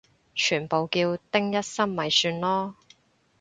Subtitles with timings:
[0.03, 0.23] 全部叫丁
[1.53, 2.73] 一心咪算囉